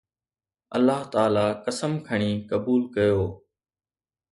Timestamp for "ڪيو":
2.95-3.21